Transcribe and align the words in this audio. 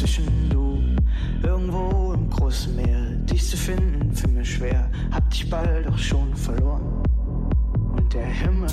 zwischen 0.00 0.48
Du. 0.48 0.80
Irgendwo 1.42 2.14
im 2.14 2.30
großen 2.30 2.74
Meer, 2.74 3.16
dich 3.30 3.46
zu 3.46 3.56
finden, 3.56 4.10
für 4.14 4.28
mich 4.28 4.54
schwer. 4.54 4.90
Hab 5.10 5.28
dich 5.30 5.48
bald 5.50 5.86
auch 5.86 5.98
schon 5.98 6.34
verloren. 6.34 7.02
Und 7.96 8.14
der 8.14 8.24
Himmel. 8.24 8.70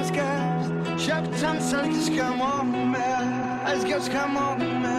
askast 0.00 1.44
als 1.44 1.70
sarkis 1.70 2.08
kamome 2.16 3.08
Azgas 3.64 4.08
kamome 4.08 4.96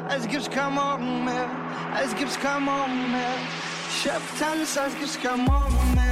Azgas 0.09 0.50
kamome 0.50 1.39
Azgas 2.03 2.38
kamome 2.38 3.25
Şaptan 4.04 4.65
sarkis 4.65 5.18
kamome 5.24 6.11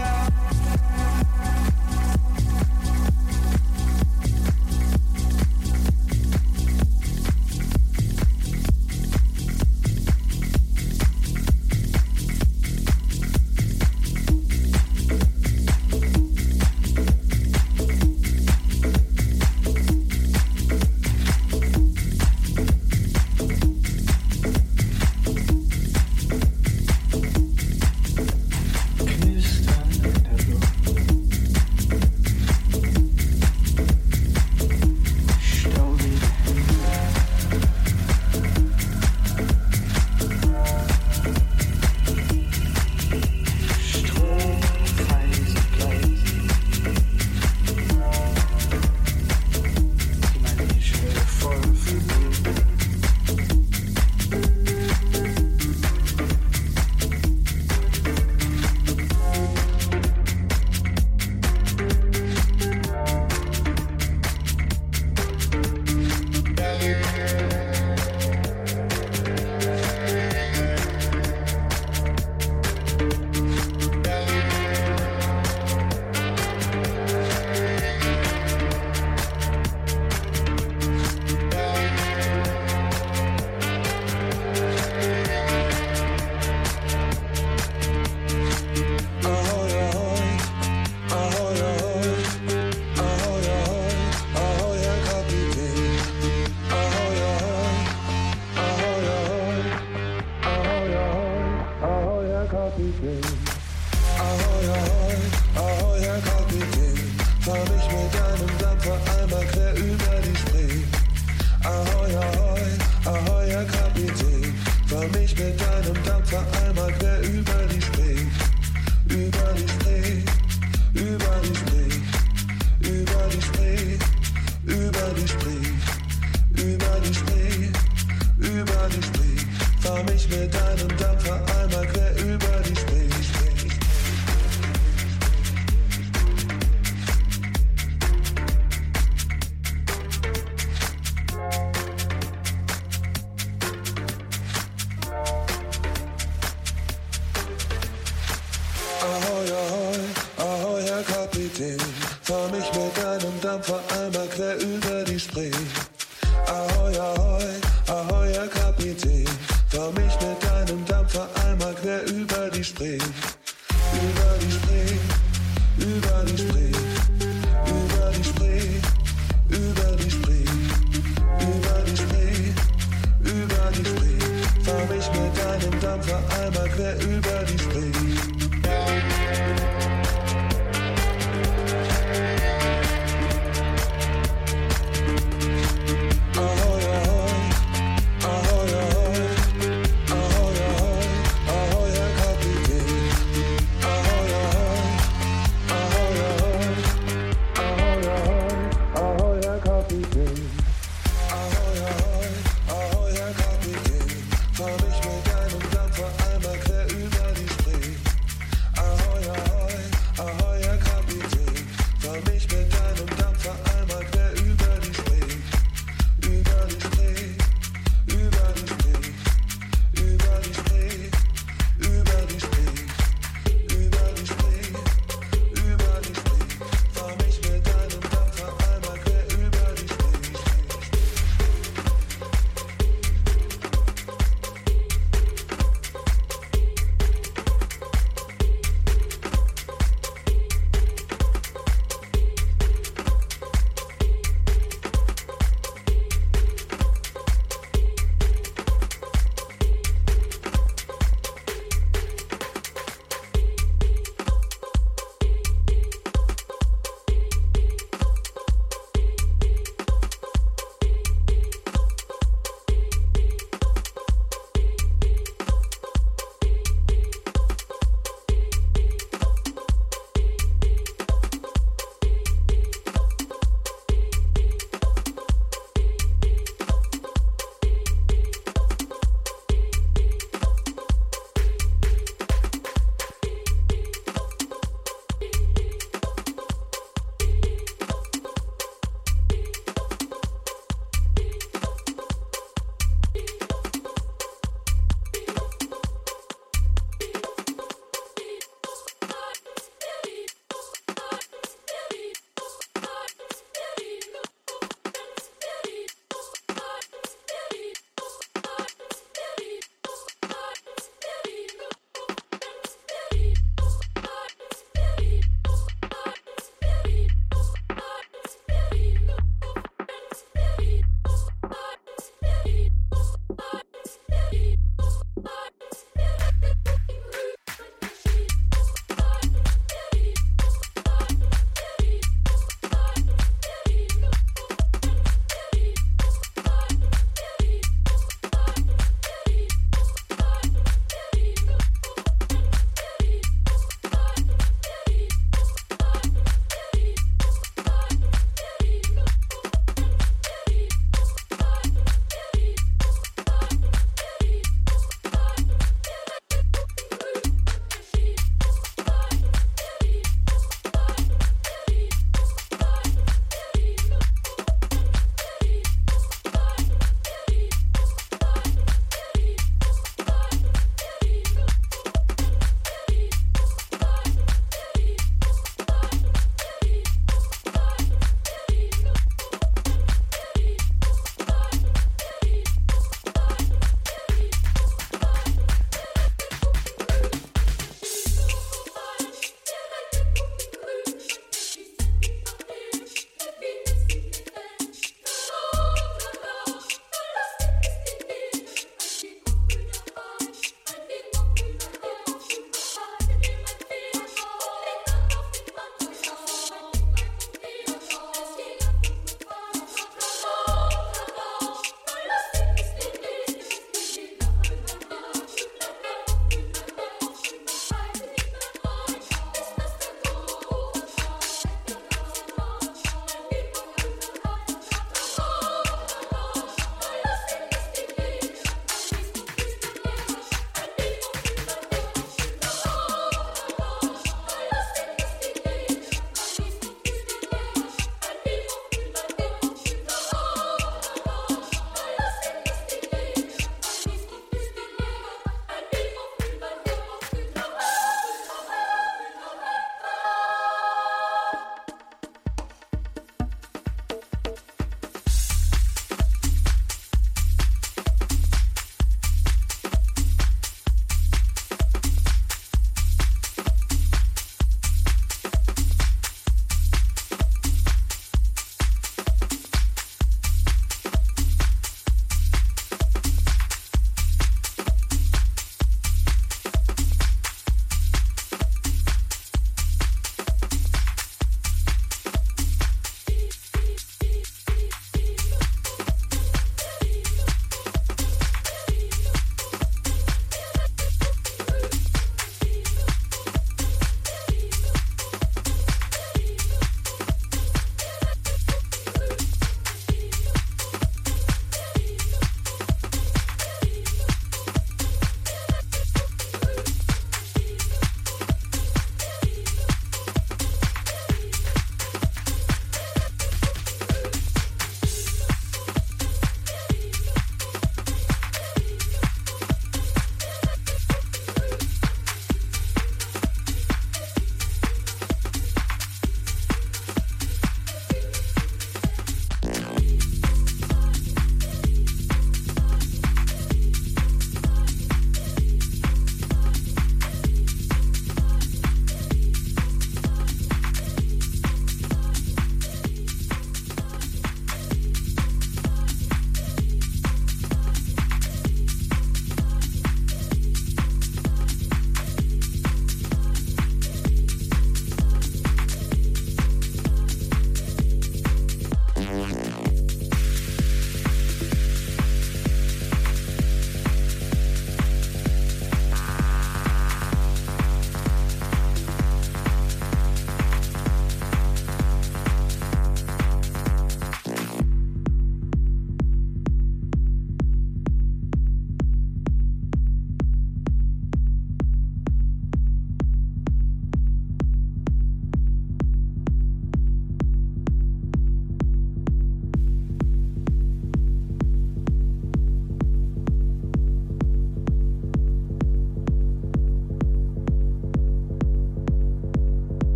kafana 153.57 154.13
bak 154.13 154.37
da 154.37 154.98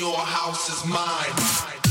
Your 0.00 0.16
house 0.16 0.70
is 0.70 0.84
mine. 0.86 1.83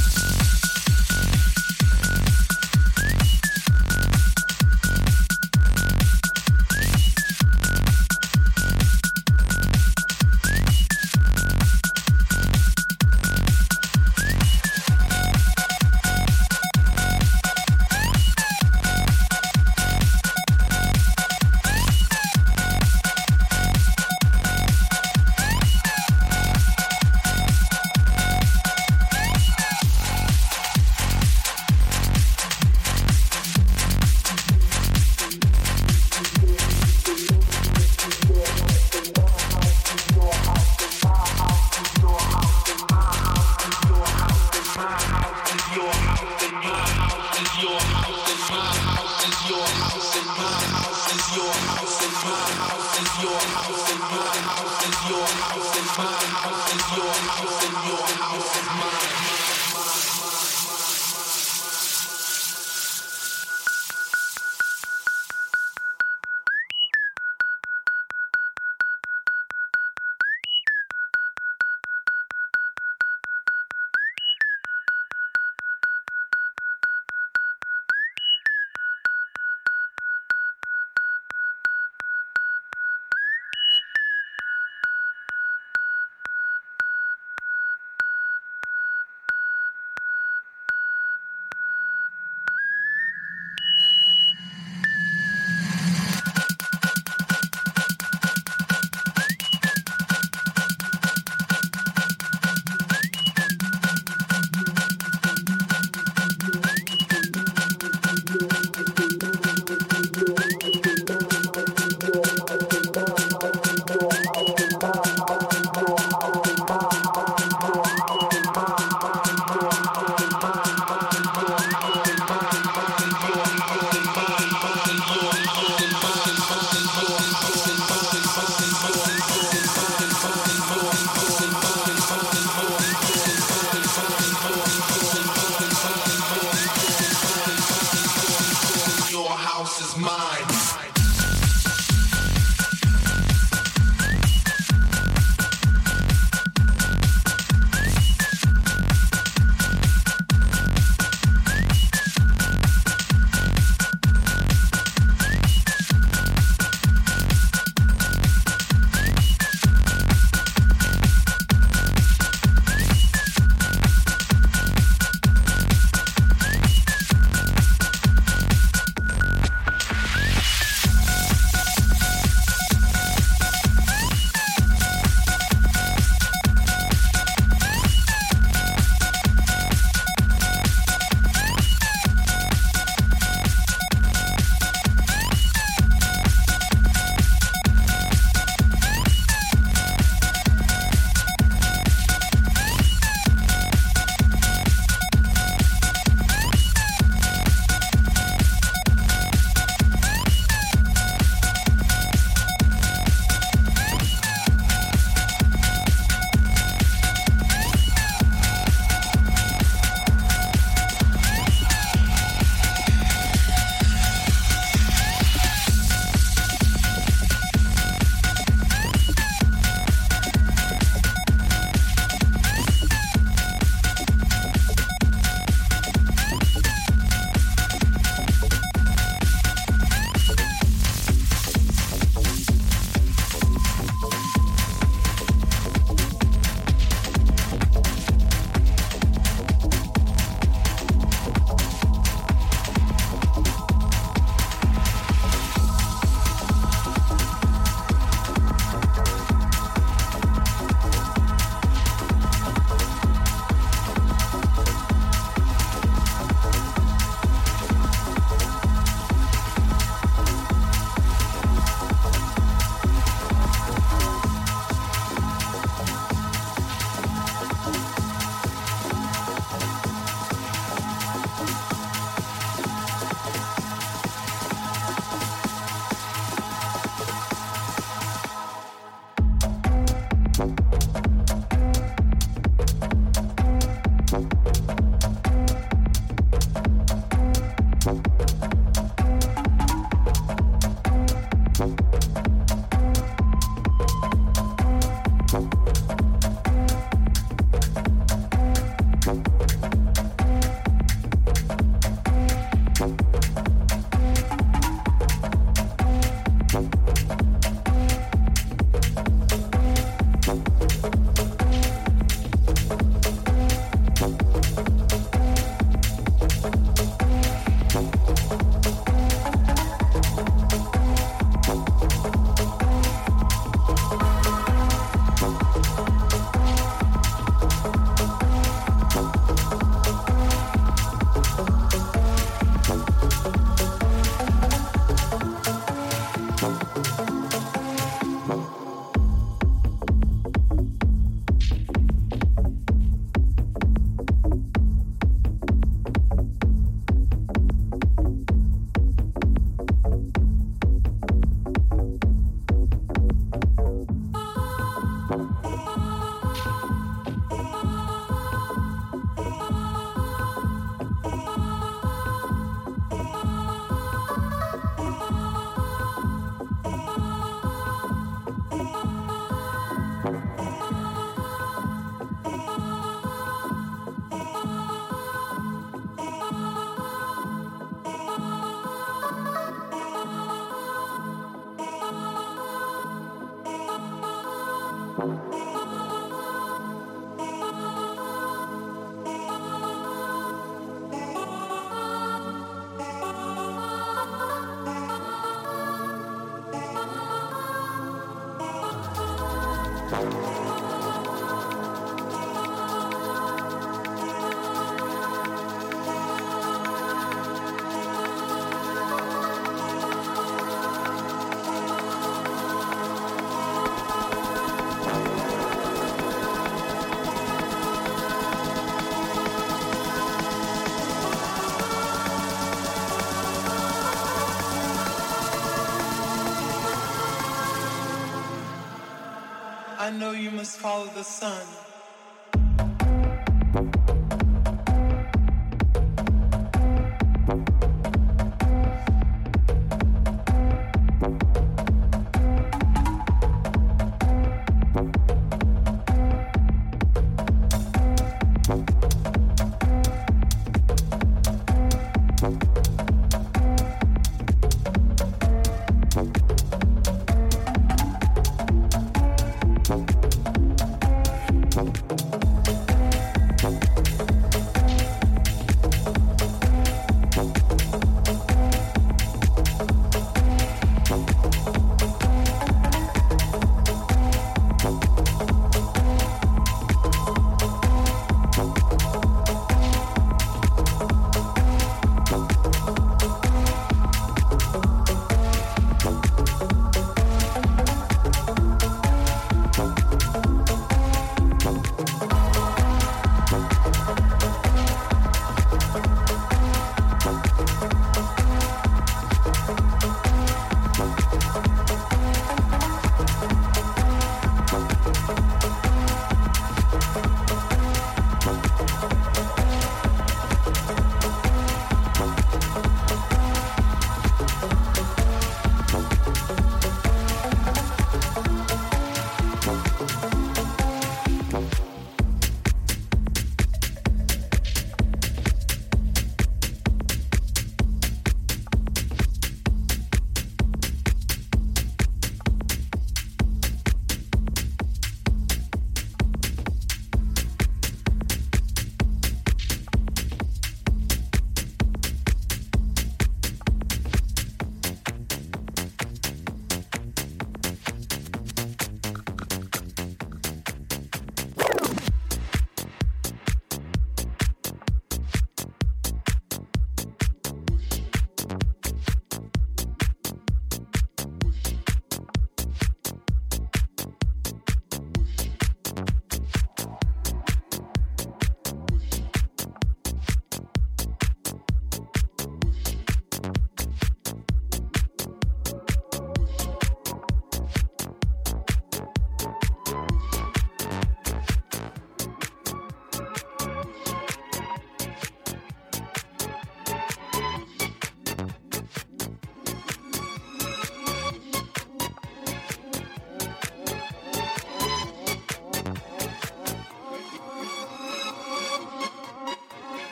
Know 430.03 430.11
you 430.11 430.31
must 430.31 430.57
follow 430.57 430.87
the 430.87 431.03
sun. 431.03 431.42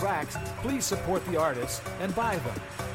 Tracks, 0.00 0.38
please 0.62 0.82
support 0.82 1.22
the 1.26 1.36
artists 1.36 1.82
and 2.00 2.14
buy 2.14 2.34
them. 2.38 2.89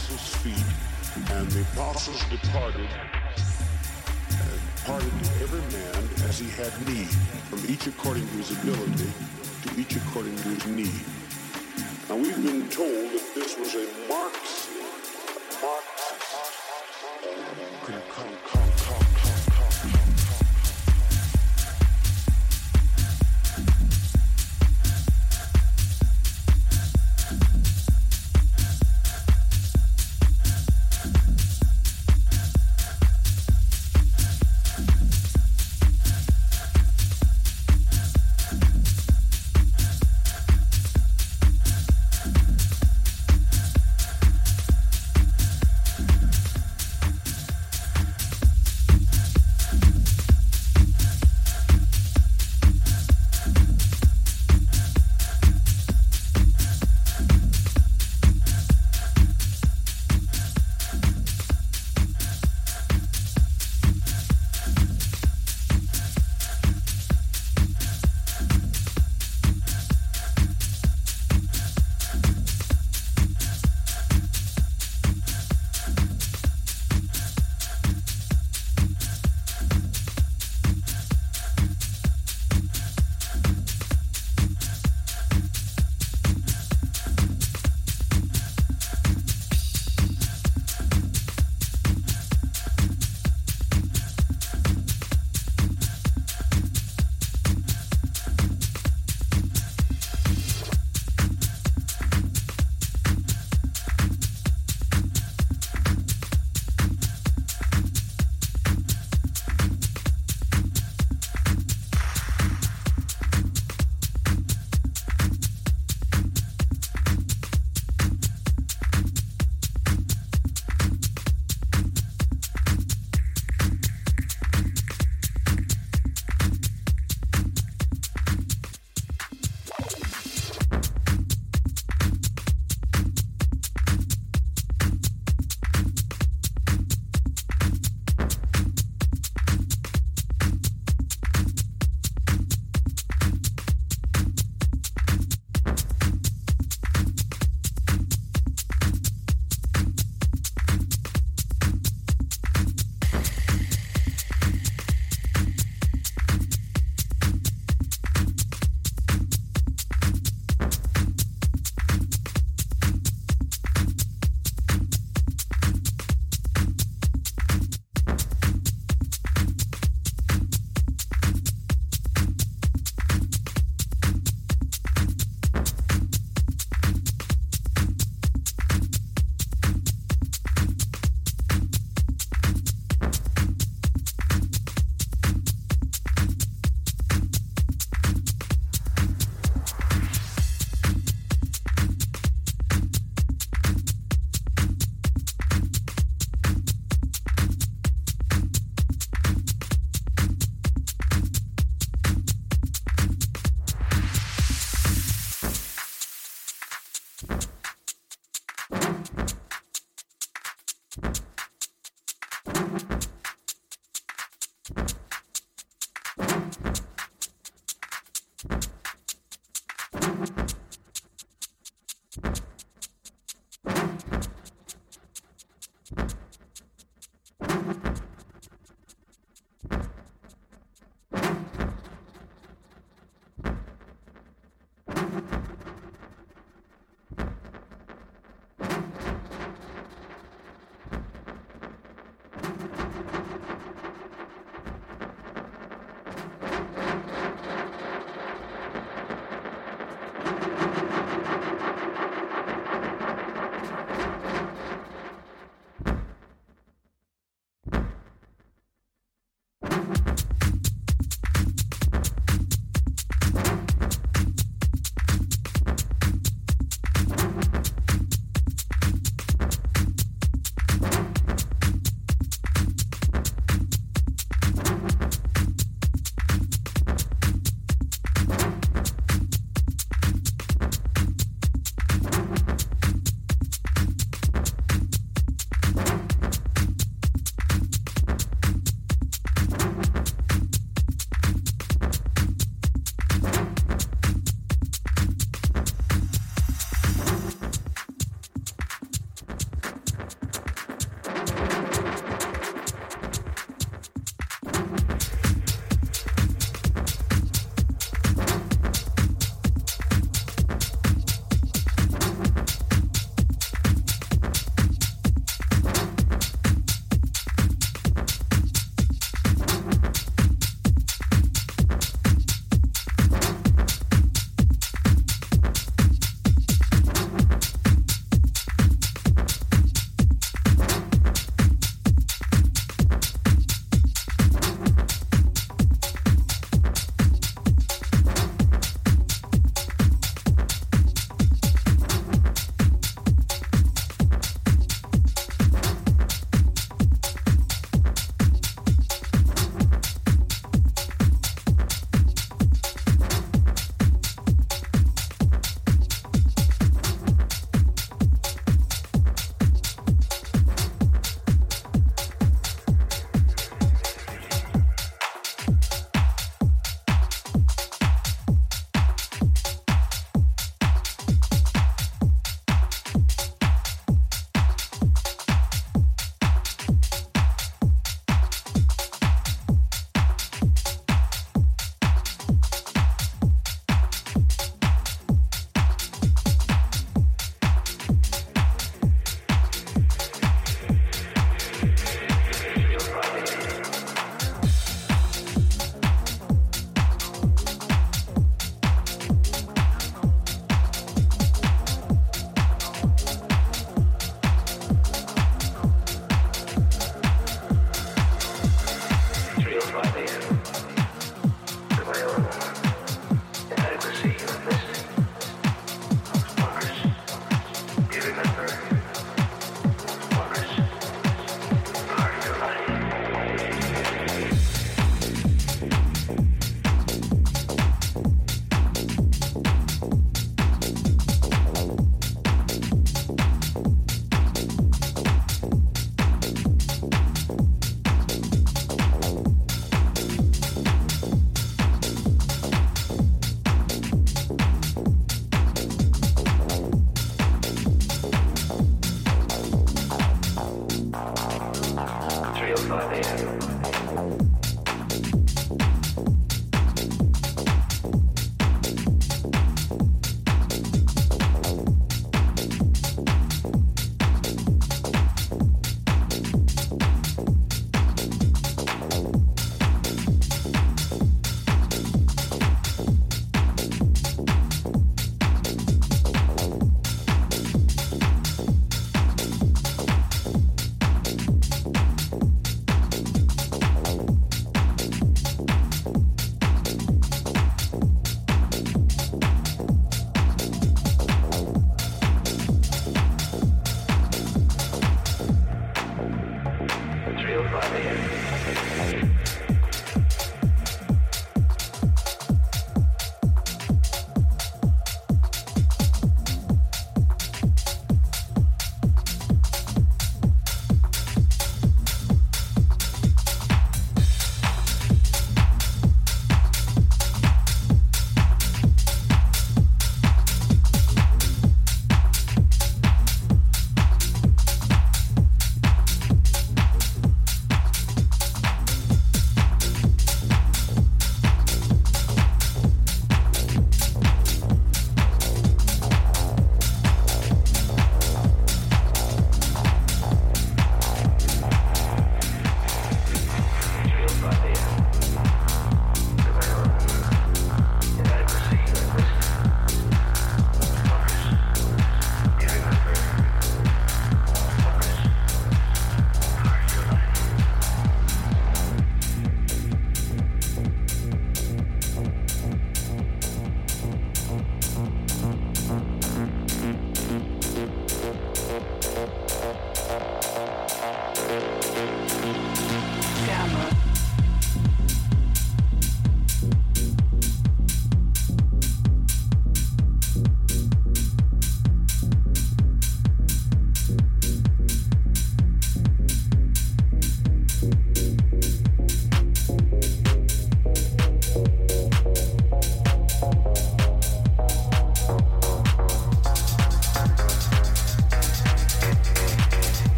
Apostles' 0.00 0.64
and 1.30 1.50
the 1.50 1.60
apostles 1.60 2.22
departed 2.30 2.88
and 4.30 4.60
parted 4.84 5.12
to 5.24 5.30
every 5.42 5.60
man 5.76 6.28
as 6.28 6.38
he 6.38 6.48
had 6.50 6.72
need, 6.88 7.08
from 7.50 7.60
each 7.68 7.86
according 7.86 8.26
to 8.28 8.34
his 8.34 8.50
ability, 8.62 9.12
to 9.62 9.80
each 9.80 9.96
according 9.96 10.34
to 10.36 10.48
his 10.48 10.66
need. 10.68 11.04
Now 12.08 12.16
we've 12.16 12.42
been 12.42 12.68
told 12.70 13.12
that 13.12 13.34
this 13.34 13.58
was 13.58 13.74
a 13.74 13.86
Marxist, 14.08 14.59